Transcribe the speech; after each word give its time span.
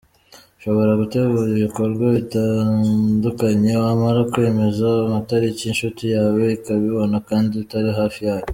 Ushobora 0.57 0.91
gutegura 1.01 1.47
ibikorwa 1.55 2.05
bitandukanye, 2.17 3.71
wamara 3.83 4.19
kwemeza 4.31 4.85
amatariki 5.05 5.63
inshuti 5.67 6.03
yawe 6.15 6.43
ikabibona 6.57 7.15
kandi 7.29 7.51
utari 7.63 7.91
hafi 8.01 8.19
yayo. 8.27 8.47